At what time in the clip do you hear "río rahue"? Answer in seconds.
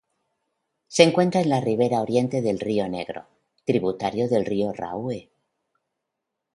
4.47-5.29